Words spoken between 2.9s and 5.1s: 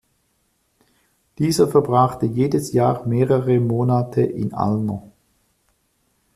mehrere Monate in Allner.